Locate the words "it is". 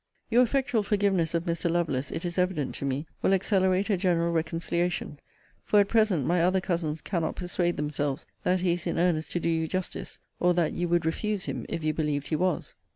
2.09-2.39